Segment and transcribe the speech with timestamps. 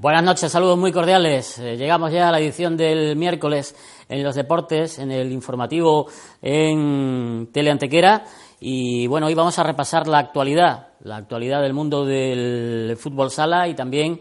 [0.00, 1.58] Buenas noches, saludos muy cordiales.
[1.58, 3.74] Eh, llegamos ya a la edición del miércoles
[4.08, 6.06] en los deportes, en el informativo
[6.40, 8.22] en Teleantequera.
[8.60, 13.66] Y bueno, hoy vamos a repasar la actualidad, la actualidad del mundo del fútbol sala
[13.66, 14.20] y también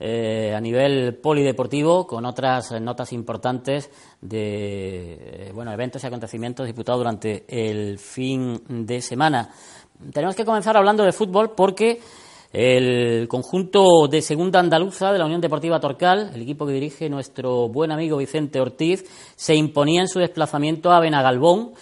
[0.00, 3.90] eh, a nivel polideportivo con otras notas importantes
[4.22, 9.50] de eh, bueno, eventos y acontecimientos disputados durante el fin de semana.
[10.10, 12.00] Tenemos que comenzar hablando de fútbol porque
[12.52, 17.68] el conjunto de segunda andaluza de la Unión Deportiva Torcal, el equipo que dirige nuestro
[17.68, 19.04] buen amigo Vicente Ortiz,
[19.36, 21.72] se imponía en su desplazamiento a Benagalbón,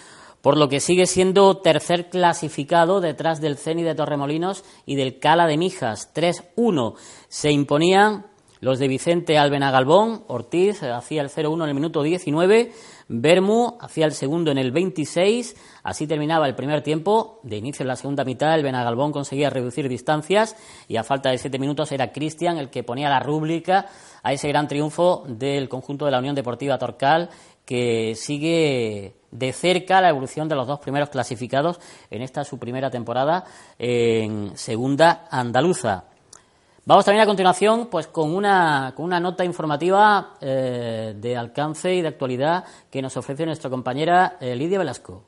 [0.41, 5.47] por lo que sigue siendo tercer clasificado detrás del Ceni de Torremolinos y del Cala
[5.47, 6.13] de Mijas.
[6.13, 6.95] 3-1
[7.27, 8.25] se imponían
[8.59, 12.71] los de Vicente al Benagalbón, Ortiz hacía el 0-1 en el minuto 19
[13.09, 17.39] Bermu hacía el segundo en el 26, así terminaba el primer tiempo.
[17.43, 20.55] De inicio en la segunda mitad, el Benagalbón conseguía reducir distancias
[20.87, 23.85] y a falta de siete minutos era Cristian el que ponía la rúbrica
[24.23, 27.29] a ese gran triunfo del conjunto de la Unión Deportiva Torcal
[27.65, 32.89] que sigue de cerca la evolución de los dos primeros clasificados en esta su primera
[32.89, 33.45] temporada
[33.77, 36.05] en segunda andaluza.
[36.87, 42.01] Vamos también a continuación pues con una, con una nota informativa eh, de alcance y
[42.01, 45.25] de actualidad que nos ofrece nuestra compañera eh, Lidia Velasco.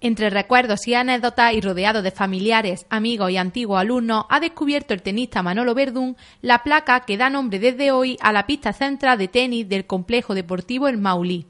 [0.00, 5.02] Entre recuerdos y anécdotas y rodeado de familiares, amigos y antiguos alumnos, ha descubierto el
[5.02, 9.28] tenista Manolo Verdún la placa que da nombre desde hoy a la pista central de
[9.28, 11.46] tenis del complejo deportivo El Maulí.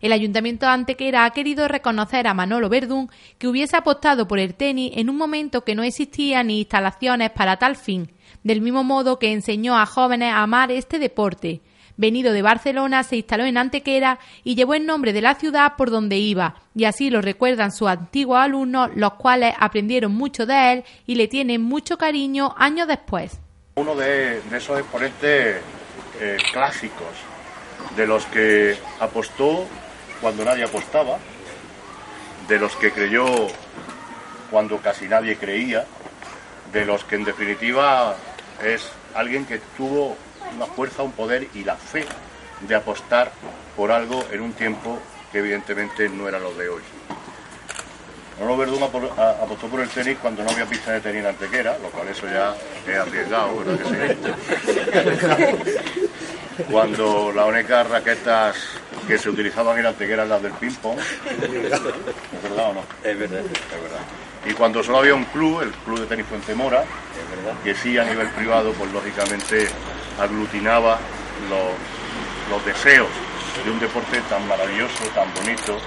[0.00, 4.54] El Ayuntamiento de Antequera ha querido reconocer a Manolo Verdún que hubiese apostado por el
[4.54, 8.10] tenis en un momento que no existían ni instalaciones para tal fin,
[8.42, 11.60] del mismo modo que enseñó a jóvenes a amar este deporte.
[11.98, 15.90] Venido de Barcelona, se instaló en Antequera y llevó el nombre de la ciudad por
[15.90, 20.84] donde iba, y así lo recuerdan sus antiguos alumnos, los cuales aprendieron mucho de él
[21.06, 23.38] y le tienen mucho cariño años después.
[23.74, 25.58] Uno de, esos exponentes
[26.20, 27.06] eh, clásicos,
[27.96, 29.66] de los que apostó
[30.20, 31.18] cuando nadie apostaba,
[32.48, 33.26] de los que creyó
[34.50, 35.86] cuando casi nadie creía,
[36.72, 38.16] de los que en definitiva
[38.62, 40.16] es alguien que tuvo
[40.54, 42.04] una fuerza, un poder y la fe
[42.66, 43.30] de apostar
[43.76, 44.98] por algo en un tiempo
[45.32, 46.82] que evidentemente no era lo de hoy.
[48.38, 51.90] Manolo Verdún apostó por el tenis cuando no había pista de tenis en Antequera, lo
[51.90, 52.54] cual eso ya
[52.90, 54.36] es arriesgado, ¿verdad?
[56.70, 58.56] cuando las únicas raquetas
[59.06, 60.98] que se utilizaban eran las del ping-pong.
[60.98, 61.52] ¿Es
[62.42, 62.84] verdad o no?
[63.02, 63.40] Es verdad.
[63.40, 64.00] Es verdad.
[64.46, 66.84] Y cuando solo había un club, el Club de Tenis Fuente Mora,
[67.62, 69.68] que sí a nivel privado, pues lógicamente
[70.18, 70.98] aglutinaba
[71.50, 73.08] los, los deseos
[73.64, 75.78] de un deporte tan maravilloso, tan bonito,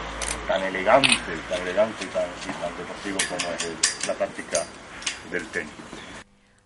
[0.48, 1.10] tan elegante,
[1.50, 2.26] tan elegante y tan,
[2.62, 4.64] tan deportivo como es la práctica
[5.32, 5.72] del tenis.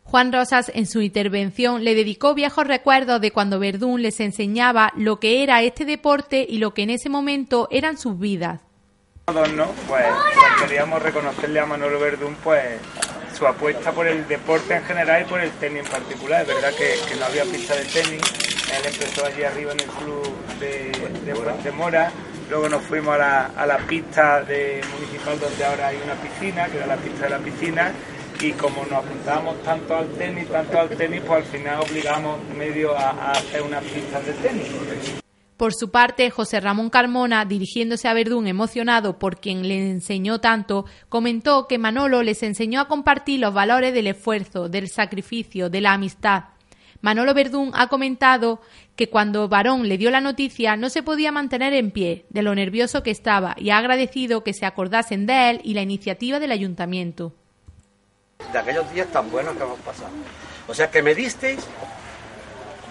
[0.10, 5.20] Juan Rosas, en su intervención, le dedicó viejos recuerdos de cuando Verdún les enseñaba lo
[5.20, 8.62] que era este deporte y lo que en ese momento eran sus vidas.
[9.26, 9.66] Todos, ¿no?
[9.86, 10.06] Pues,
[10.62, 12.80] queríamos reconocerle a Manolo Verdún pues
[13.38, 16.44] su apuesta por el deporte en general y por el tenis en particular.
[16.44, 18.22] Es verdad que, no había pista de tenis.
[18.78, 22.12] Él empezó allí arriba en el club de, de Mora.
[22.50, 26.68] Luego nos fuimos a la, a la pista de municipal donde ahora hay una piscina,
[26.68, 27.92] que era la pista de la piscina
[28.42, 32.96] y como nos apuntábamos tanto al tenis, tanto al tenis, pues al final obligamos medio
[32.98, 34.68] a, hacer una pista de tenis.
[35.56, 40.86] Por su parte, José Ramón Carmona, dirigiéndose a Verdún emocionado por quien le enseñó tanto,
[41.10, 45.94] comentó que Manolo les enseñó a compartir los valores del esfuerzo, del sacrificio, de la
[45.94, 46.46] amistad.
[47.02, 48.62] Manolo Verdún ha comentado
[48.96, 52.54] que cuando Barón le dio la noticia no se podía mantener en pie, de lo
[52.54, 56.52] nervioso que estaba, y ha agradecido que se acordasen de él y la iniciativa del
[56.52, 57.34] ayuntamiento
[58.52, 60.12] de aquellos días tan buenos que hemos pasado.
[60.68, 61.60] O sea que me disteis,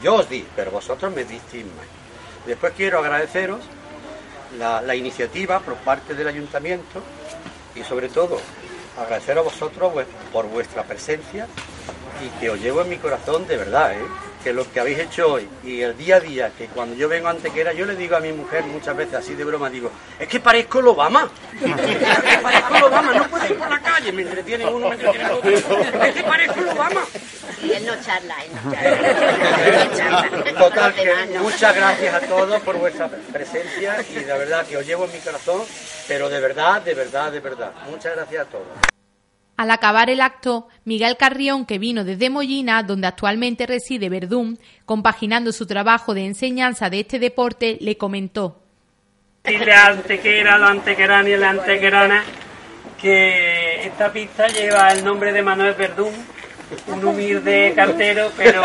[0.02, 1.86] yo os di, pero vosotros me disteis más.
[2.46, 3.60] Después quiero agradeceros
[4.58, 7.02] la, iniciativa por parte del ayuntamiento
[7.74, 8.38] y sobre todo
[8.98, 9.92] agradecer a vosotros
[10.32, 11.47] por vuestra presencia
[12.24, 14.06] y que os llevo en mi corazón de verdad, ¿eh?
[14.47, 17.27] Que lo que habéis hecho hoy y el día a día, que cuando yo vengo
[17.27, 19.91] a Antequera, yo le digo a mi mujer muchas veces así de broma, digo,
[20.21, 23.81] es que parezco el Obama, es que parezco el Obama, no puedo ir por la
[23.81, 27.01] calle, me entretienen uno, me entretienen otro, es que parezco el Obama.
[27.60, 30.54] Y él no charla, él no charla.
[30.59, 35.07] Total, que muchas gracias a todos por vuestra presencia y de verdad que os llevo
[35.07, 35.63] en mi corazón,
[36.07, 37.72] pero de verdad, de verdad, de verdad.
[37.91, 38.96] Muchas gracias a todos.
[39.56, 45.53] Al acabar el acto, Miguel Carrión, que vino desde Mollina, donde actualmente reside Verdún, compaginando
[45.53, 48.60] su trabajo de enseñanza de este deporte, le comentó.
[49.44, 52.22] Dile a Antequera, la Antequerana y la Antequerana
[53.00, 56.12] que esta pista lleva el nombre de Manuel Verdún,
[56.88, 58.62] un humilde cartero, pero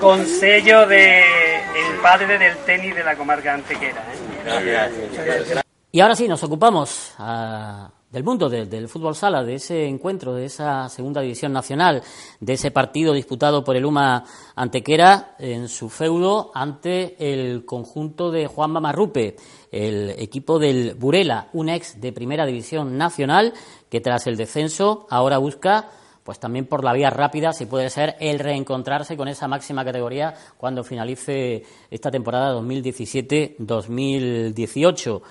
[0.00, 4.02] con sello de el padre del tenis de la comarca antequera.
[4.44, 5.60] ¿eh?
[5.92, 10.46] Y ahora sí, nos ocupamos ah, del mundo del fútbol sala, de ese encuentro, de
[10.46, 12.02] esa segunda división nacional,
[12.40, 14.24] de ese partido disputado por el UMA
[14.56, 19.36] Antequera en su feudo ante el conjunto de Juan Mamarrupe,
[19.70, 23.54] el equipo del Burela, un ex de primera división nacional
[23.88, 25.90] que tras el descenso ahora busca
[26.24, 30.34] pues también por la vía rápida, si puede ser, el reencontrarse con esa máxima categoría
[30.56, 35.22] cuando finalice esta temporada 2017-2018.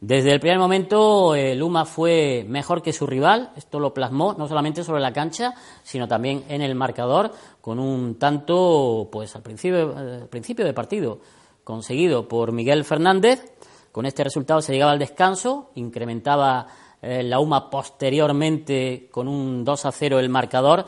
[0.00, 3.50] Desde el primer momento, el UMA fue mejor que su rival.
[3.54, 5.52] Esto lo plasmó no solamente sobre la cancha,
[5.82, 11.20] sino también en el marcador, con un tanto, pues al principio, al principio de partido,
[11.64, 13.52] conseguido por Miguel Fernández.
[13.92, 16.66] Con este resultado se llegaba al descanso, incrementaba
[17.02, 20.86] eh, la UMA posteriormente con un 2 a 0 el marcador,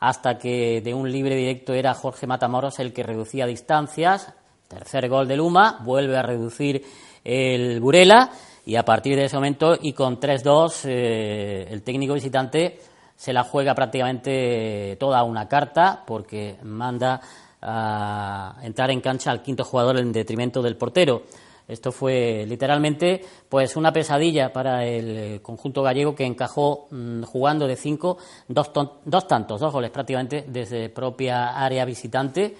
[0.00, 4.34] hasta que de un libre directo era Jorge Matamoros el que reducía distancias.
[4.68, 6.84] Tercer gol del UMA, vuelve a reducir
[7.24, 8.30] el Burela
[8.66, 12.78] y a partir de ese momento y con 3-2 eh, el técnico visitante
[13.16, 17.20] se la juega prácticamente toda una carta porque manda
[17.62, 21.24] a entrar en cancha al quinto jugador en detrimento del portero.
[21.68, 27.76] Esto fue literalmente pues una pesadilla para el conjunto gallego que encajó mm, jugando de
[27.76, 28.18] cinco
[28.48, 28.72] dos,
[29.04, 32.56] dos tantos, dos goles prácticamente desde propia área visitante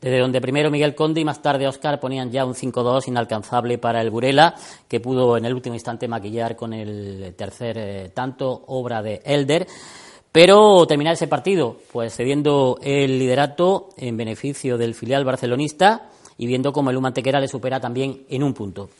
[0.00, 4.00] desde donde primero Miguel Conde y más tarde Oscar ponían ya un 5-2 inalcanzable para
[4.00, 4.54] el Burela,
[4.86, 9.66] que pudo en el último instante maquillar con el tercer eh, tanto, obra de Elder.
[10.30, 16.72] Pero terminar ese partido, pues cediendo el liderato en beneficio del filial barcelonista y viendo
[16.72, 18.90] cómo el Humantequera le supera también en un punto.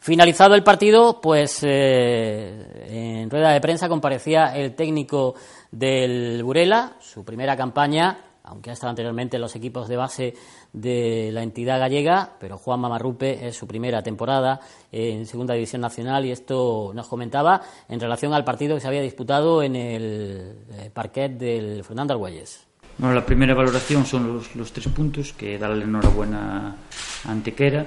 [0.00, 5.34] Finalizado el partido, pues eh, en rueda de prensa comparecía el técnico
[5.70, 10.34] del Burela, su primera campaña aunque ha estado anteriormente en los equipos de base
[10.72, 14.60] de la entidad gallega, pero Juan Mamarrupe es su primera temporada
[14.92, 19.00] en Segunda División Nacional y esto nos comentaba en relación al partido que se había
[19.00, 22.66] disputado en el eh, parquet del Fernando Argüelles.
[22.98, 26.76] Bueno, la primera valoración son los, tres puntos, que darle enhorabuena
[27.24, 27.86] a Antequera.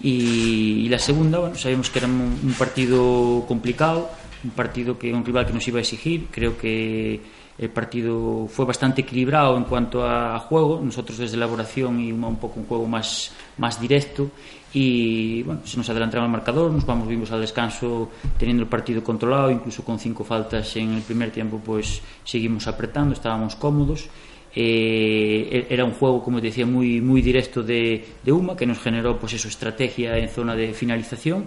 [0.00, 4.10] Y, la segunda, bueno, sabemos que era un partido complicado,
[4.42, 6.28] un partido que un rival que nos iba a exigir.
[6.30, 7.20] Creo que
[7.58, 12.60] El partido fue bastante equilibrado en cuanto a juego, nosotros desde elaboración y un, poco
[12.60, 14.30] un juego más, más directo.
[14.72, 19.02] Y bueno, se nos adelantaron al marcador, nos vamos vimos al descanso teniendo el partido
[19.02, 24.08] controlado, incluso con cinco faltas en el primer tiempo pues seguimos apretando, estábamos cómodos.
[24.54, 29.18] Eh, era un juego, como decía, muy, muy directo de, de, UMA, que nos generó
[29.18, 31.46] pues eso, estrategia en zona de finalización.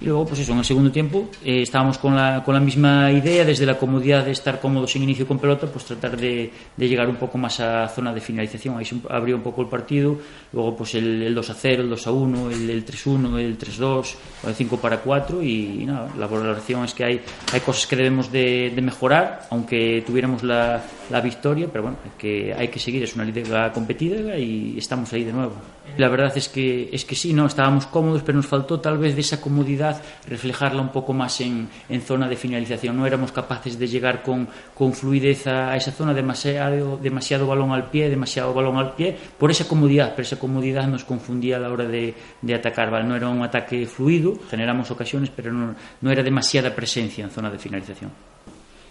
[0.00, 3.12] Y luego, pues eso, en el segundo tiempo eh, estábamos con la, con la misma
[3.12, 6.88] idea, desde la comodidad de estar cómodos en inicio con pelota, pues tratar de, de
[6.88, 8.76] llegar un poco más a zona de finalización.
[8.76, 10.16] Ahí se abrió un poco el partido.
[10.52, 13.38] Luego, pues el, el 2 a 0, el 2 a 1, el, el 3 1,
[13.38, 14.16] el 3 2,
[14.48, 15.42] el 5 para 4.
[15.42, 17.20] Y, y nada, la valoración es que hay,
[17.52, 22.41] hay cosas que debemos de, de mejorar, aunque tuviéramos la, la victoria, pero bueno, que
[22.56, 25.54] hay que seguir, es una liga competida y estamos ahí de nuevo.
[25.98, 29.14] La verdad es que, es que sí, no estábamos cómodos, pero nos faltó tal vez
[29.14, 32.96] de esa comodidad reflejarla un poco más en, en zona de finalización.
[32.96, 37.90] No éramos capaces de llegar con, con fluidez a, esa zona, demasiado, demasiado balón al
[37.90, 41.70] pie, demasiado balón al pie, por esa comodidad, pero esa comodidad nos confundía a la
[41.70, 42.90] hora de, de atacar.
[42.90, 43.06] ¿vale?
[43.06, 47.50] No era un ataque fluido, generamos ocasiones, pero no, no era demasiada presencia en zona
[47.50, 48.10] de finalización.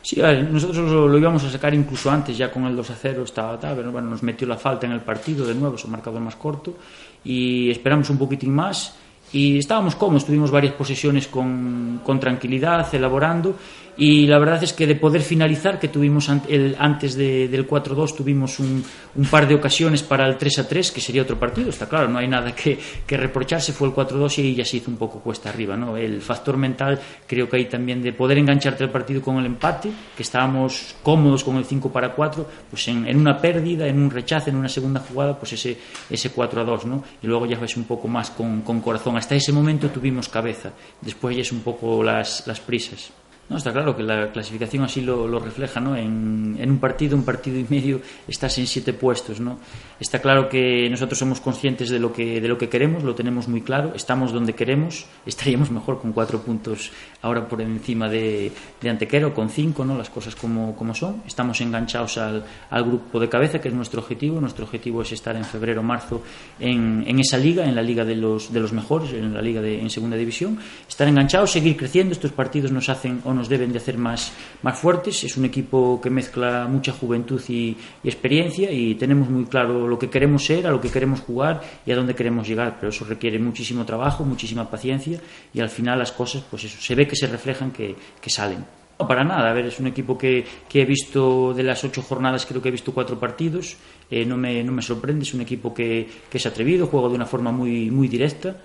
[0.02, 3.60] Sí, nosotros lo, íbamos a sacar incluso antes, ya con el 2 a 0 estaba
[3.60, 6.36] tal, pero bueno, nos metió la falta en el partido de nuevo, su marcador más
[6.36, 6.76] corto,
[7.24, 8.96] y esperamos un poquitín más.
[9.34, 13.56] Y estábamos cómodos, tuvimos varias posesiones con, con tranquilidad, elaborando,
[13.98, 18.60] y la verdad es que de poder finalizar, que tuvimos antes de, del 4-2, tuvimos
[18.60, 18.84] un,
[19.30, 22.54] par de ocasiones para el 3-3, que sería otro partido, está claro, no hay nada
[22.56, 25.76] que, reprocharse, fue el 4-2 y ya se hizo un poco cuesta arriba.
[25.76, 25.98] ¿no?
[25.98, 29.92] El factor mental, creo que hay también de poder engancharte al partido con el empate,
[30.16, 34.10] que estábamos cómodos con el 5 para 4, pues en, en una pérdida, en un
[34.10, 35.78] rechazo, en una segunda jugada, pues ese,
[36.10, 37.04] ese 4-2, ¿no?
[37.22, 39.18] y luego ya ves un poco más con, con corazón.
[39.18, 40.72] Hasta ese momento tuvimos cabeza,
[41.02, 43.12] después ya es un poco las, las prisas.
[43.50, 45.96] No, está claro que la clasificación así lo, lo refleja, ¿no?
[45.96, 49.60] En, en, un partido, un partido y medio, estás en siete puestos, ¿no?
[50.00, 53.50] Está claro que nosotros somos conscientes de lo que, de lo que queremos, lo tenemos
[53.50, 58.52] muy claro, estamos donde queremos, estaríamos mejor con cuatro puntos ahora por encima de,
[58.84, 59.98] Antequero, con cinco, ¿no?
[59.98, 61.22] Las cosas como, como son.
[61.28, 64.42] Estamos enganchados al, al, grupo de cabeza, que es nuestro objetivo.
[64.42, 66.24] Nuestro objetivo es estar en febrero, marzo
[66.60, 69.62] en, en esa liga, en la liga de los, de los mejores, en la liga
[69.62, 70.58] de, en segunda división.
[70.88, 72.14] Estar enganchados, seguir creciendo.
[72.14, 75.24] Estos partidos nos hacen o nos deben de hacer más, más fuertes.
[75.24, 79.98] Es un equipo que mezcla mucha juventud y, y, experiencia y tenemos muy claro lo
[79.98, 82.78] que queremos ser, a lo que queremos jugar y a dónde queremos llegar.
[82.80, 85.20] Pero eso requiere muchísimo trabajo, muchísima paciencia
[85.54, 88.64] y al final las cosas, pues eso, se ve que se reflejan, que, que salen.
[89.00, 89.50] No, para nada.
[89.50, 92.70] A ver, es un equipo que, que, he visto de las ocho jornadas, creo que
[92.70, 93.78] he visto cuatro partidos.
[94.12, 95.24] Eh, no, me, no me sorprende.
[95.24, 98.56] Es un equipo que, que es atrevido, juega de una forma muy, muy directa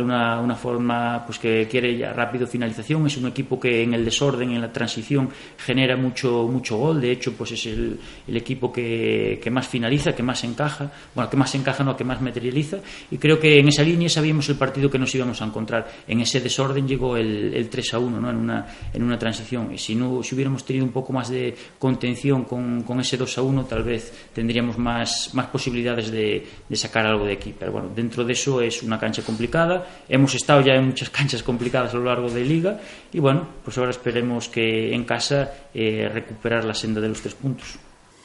[0.00, 4.50] Una, forma pues que quiere ya rápido finalización, es un equipo que en el desorden,
[4.50, 9.38] en la transición, genera mucho, mucho gol, de hecho pues es el, el equipo que,
[9.42, 12.78] que, más finaliza, que más encaja, bueno, que más encaja, no, que más materializa,
[13.10, 16.20] y creo que en esa línea sabíamos el partido que nos íbamos a encontrar, en
[16.20, 18.30] ese desorden llegó el, el 3 a 1, ¿no?
[18.30, 21.54] en, una, en una transición, y si, no, si hubiéramos tenido un poco más de
[21.78, 26.76] contención con, con ese 2 a 1, tal vez tendríamos más, más posibilidades de, de
[26.76, 30.60] sacar algo de aquí, pero bueno, dentro de eso es una cancha complicada, Hemos estado
[30.60, 32.80] ya en muchas canchas complicadas a lo largo de liga
[33.12, 37.34] y bueno, pues ahora esperemos que en casa eh, recuperar la senda de los tres
[37.34, 37.78] puntos.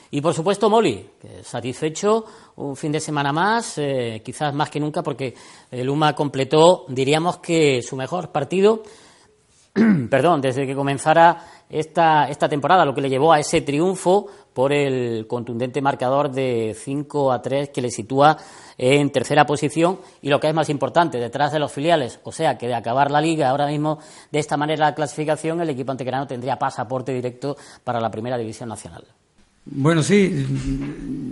[0.10, 1.06] Y por supuesto, Molly,
[1.44, 2.24] satisfecho,
[2.56, 5.34] un fin de semana más, eh, quizás más que nunca, porque
[5.70, 8.84] el UMA completó, diríamos que su mejor partido,
[10.10, 11.38] perdón, desde que comenzara
[11.70, 16.76] esta, esta temporada, lo que le llevó a ese triunfo por el contundente marcador de
[16.76, 18.38] 5 a 3 que le sitúa
[18.78, 22.20] en tercera posición y lo que es más importante, detrás de los filiales.
[22.24, 24.00] O sea que de acabar la liga ahora mismo
[24.32, 28.70] de esta manera la clasificación, el equipo antequerano tendría pasaporte directo para la primera división
[28.70, 29.04] nacional.
[29.66, 30.48] Bueno, sí,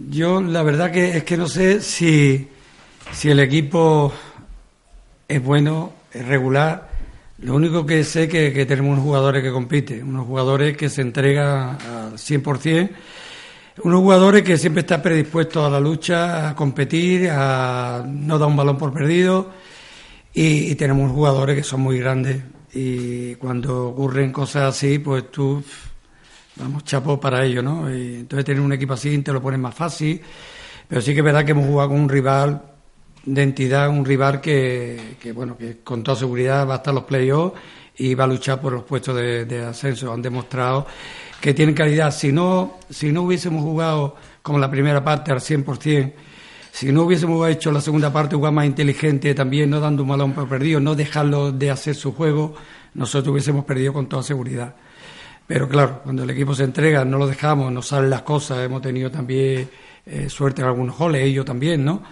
[0.09, 2.49] yo la verdad que es que no sé si,
[3.13, 4.11] si el equipo
[5.27, 6.94] es bueno, es regular.
[7.45, 10.89] Lo único que sé es que, que tenemos unos jugadores que compiten, unos jugadores que
[10.89, 12.89] se entregan al 100%
[13.83, 18.55] unos jugadores que siempre están predispuestos a la lucha, a competir, a no dar un
[18.55, 19.51] balón por perdido.
[20.33, 22.41] Y, tenemos jugadores que son muy grandes.
[22.73, 25.63] Y cuando ocurren cosas así, pues tú,
[26.57, 27.93] vamos, chapo para ello, ¿no?
[27.93, 30.21] Y entonces tener un equipo así te lo pones más fácil.
[30.87, 32.61] Pero sí que es verdad que hemos jugado con un rival
[33.25, 37.03] de entidad, un rival que, que bueno, que con toda seguridad va a estar los
[37.03, 37.59] playoffs
[37.97, 40.11] y va a luchar por los puestos de, ascenso.
[40.11, 40.85] Han demostrado
[41.39, 42.11] que tienen calidad.
[42.11, 46.13] Si no, si no hubiésemos jugado como la primera parte al 100%,
[46.71, 50.33] si no hubiésemos hecho la segunda parte, jugar más inteligente también, no dando un balón
[50.33, 52.53] por perdido, no dejarlo de hacer su juego,
[52.93, 54.75] nosotros hubiésemos perdido con toda seguridad.
[55.47, 58.81] Pero claro, cuando el equipo se entrega, no lo dejamos, no salen las cosas, hemos
[58.81, 59.69] tenido también
[60.05, 62.03] eh, suerte en algunos goles, ellos también, ¿no?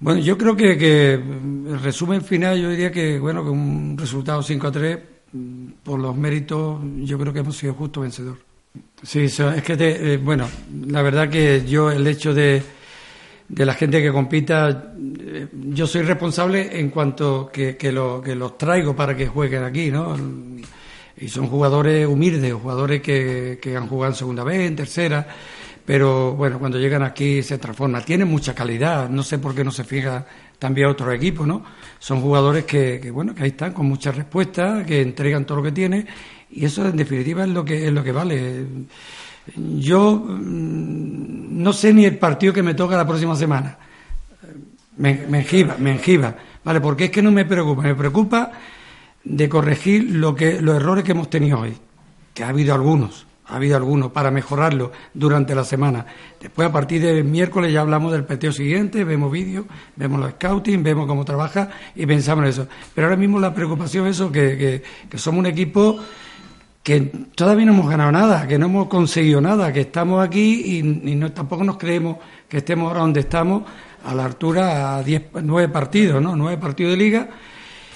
[0.00, 4.42] Bueno, yo creo que, que el resumen final, yo diría que, bueno, que un resultado
[4.42, 4.98] 5 a 3,
[5.32, 8.38] mm, por los méritos, yo creo que hemos sido justo vencedor.
[9.02, 10.48] Sí, es que, te, eh, bueno,
[10.86, 12.62] la verdad que yo el hecho de,
[13.46, 18.34] de la gente que compita, eh, yo soy responsable en cuanto que, que, lo, que
[18.34, 20.16] los traigo para que jueguen aquí, ¿no?
[21.18, 25.28] Y son jugadores humildes, jugadores que, que han jugado en segunda vez, en tercera,
[25.90, 28.04] pero bueno, cuando llegan aquí se transforman.
[28.04, 30.24] Tienen mucha calidad, no sé por qué no se fija
[30.56, 31.64] también a otros equipos, ¿no?
[31.98, 35.64] Son jugadores que, que, bueno, que ahí están con muchas respuestas, que entregan todo lo
[35.64, 36.06] que tienen
[36.48, 38.66] y eso en definitiva es lo que es lo que vale.
[39.56, 43.76] Yo mm, no sé ni el partido que me toca la próxima semana.
[44.96, 45.44] Me, me
[45.80, 48.52] me enjiba, vale, porque es que no me preocupa, me preocupa
[49.24, 51.76] de corregir lo que los errores que hemos tenido hoy,
[52.32, 56.06] que ha habido algunos, ha habido algunos para mejorarlo durante la semana.
[56.40, 59.66] Después a partir del miércoles ya hablamos del peteo siguiente, vemos vídeos,
[59.96, 62.68] vemos los scouting, vemos cómo trabaja y pensamos en eso.
[62.94, 65.98] Pero ahora mismo la preocupación es eso, que, que, que somos un equipo
[66.82, 67.00] que
[67.34, 71.30] todavía no hemos ganado nada, que no hemos conseguido nada, que estamos aquí y, no,
[71.32, 72.16] tampoco nos creemos
[72.48, 73.64] que estemos ahora donde estamos,
[74.04, 76.34] a la altura a diez, nueve partidos, ¿no?
[76.34, 77.28] Nueve partidos de liga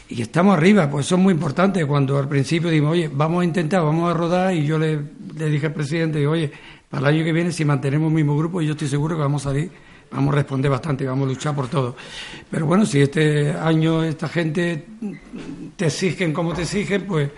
[0.08, 1.84] y estamos arriba, pues es muy importante.
[1.87, 5.00] Cuando al principio dimos, oye, vamos a intentar, vamos a rodar, y yo le,
[5.37, 6.50] le dije al presidente, oye,
[6.88, 9.44] para el año que viene, si mantenemos el mismo grupo, yo estoy seguro que vamos
[9.46, 9.70] a salir,
[10.11, 11.96] vamos a responder bastante, vamos a luchar por todo.
[12.50, 14.84] Pero bueno, si este año esta gente
[15.76, 17.30] te exigen como te exigen, pues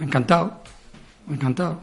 [0.00, 0.62] Encantado,
[1.28, 1.82] encantado.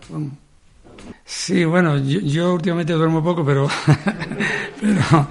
[1.23, 3.67] Sí, bueno, yo, yo, últimamente duermo poco, pero,
[4.81, 5.29] pero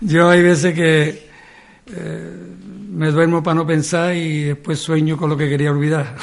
[0.00, 1.28] yo hay veces que
[1.86, 2.56] eh,
[2.96, 6.16] me duermo para no pensar y después sueño con lo que quería olvidar.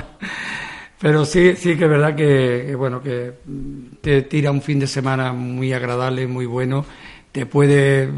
[1.00, 3.32] pero sí, sí que es verdad que, bueno, que
[4.00, 6.84] te tira un fin de semana muy agradable, muy bueno
[7.32, 8.08] te puede,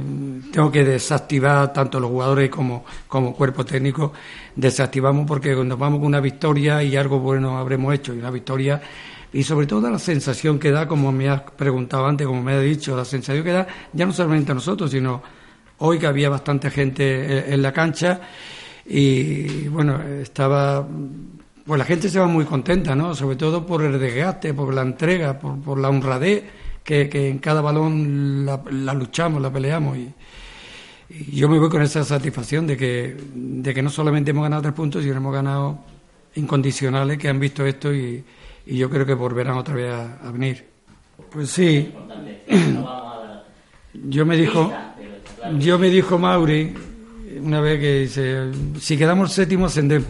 [0.52, 4.14] tengo que desactivar tanto los jugadores como, como cuerpo técnico,
[4.56, 8.80] desactivamos porque nos vamos con una victoria y algo bueno habremos hecho, y una victoria,
[9.30, 12.62] y sobre todo la sensación que da, como me has preguntado antes, como me has
[12.62, 15.22] dicho, la sensación que da, ya no solamente a nosotros, sino
[15.82, 18.20] hoy que había bastante gente en la cancha,
[18.86, 20.86] y bueno, estaba
[21.64, 23.14] pues la gente se va muy contenta, ¿no?
[23.14, 26.44] Sobre todo por el desgaste, por la entrega, por, la honradez
[26.82, 30.12] que, en cada balón la, luchamos, la peleamos y,
[31.30, 34.74] yo me voy con esa satisfacción de que, de que no solamente hemos ganado tres
[34.74, 35.78] puntos, sino hemos ganado
[36.36, 38.24] incondicionales que han visto esto y,
[38.64, 40.64] yo creo que volverán otra vez a, venir.
[41.30, 41.92] Pues sí.
[43.92, 44.72] Yo me dijo,
[45.58, 46.74] yo me dijo Mauri
[47.40, 50.08] una vez que dice, si quedamos séptimo ascendemos.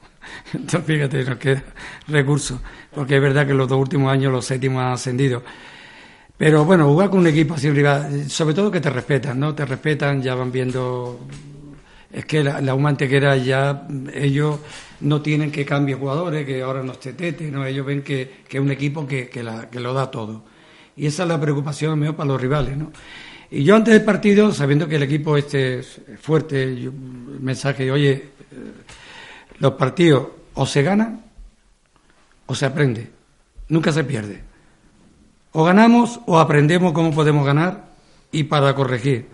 [0.52, 1.62] Entonces, fíjate, nos queda
[2.08, 2.60] recurso,
[2.94, 5.42] porque es verdad que los dos últimos años los séptimos han ascendido.
[6.36, 7.68] Pero bueno, jugar con un equipo así
[8.28, 9.54] sobre todo que te respetan, ¿no?
[9.54, 11.20] Te respetan, ya van viendo.
[12.12, 14.60] Es que la, la Humantequera ya, ellos
[15.00, 17.14] no tienen que cambiar jugadores, que ahora no esté
[17.50, 17.64] ¿no?
[17.64, 20.44] Ellos ven que, es un equipo que, que, la, que lo da todo.
[20.96, 22.92] Y esa es la preocupación mejor para los rivales, ¿no?
[23.50, 28.12] Y yo antes del partido, sabiendo que el equipo este es fuerte, yo, mensaje, oye,
[28.12, 28.30] eh,
[29.58, 31.22] los partidos o se ganan
[32.46, 33.10] o se aprende,
[33.68, 34.42] nunca se pierde.
[35.52, 37.88] O ganamos o aprendemos cómo podemos ganar
[38.32, 39.26] y para corregir.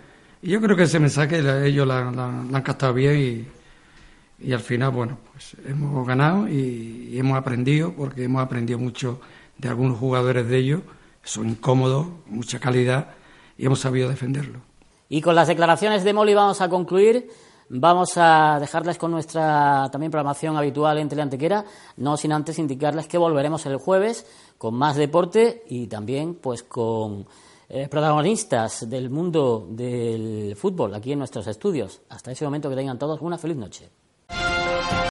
[0.42, 4.90] Y yo creo que ese mensaje ellos lo han captado bien y, y, al final,
[4.90, 9.20] bueno, pues hemos ganado y, hemos aprendido, porque hemos aprendido mucho
[9.58, 10.82] de algunos jugadores de ellos,
[11.22, 13.14] son incómodos, mucha calidad
[13.62, 14.60] y hemos sabido defenderlo.
[15.08, 17.30] Y con las declaraciones de Moli vamos a concluir.
[17.68, 21.64] Vamos a dejarles con nuestra también programación habitual en Teleantequera,
[21.98, 24.26] no sin antes indicarles que volveremos el jueves
[24.58, 27.24] con más deporte y también pues con
[27.68, 32.00] eh, protagonistas del mundo del fútbol aquí en nuestros estudios.
[32.08, 33.88] Hasta ese momento que tengan todos una feliz noche.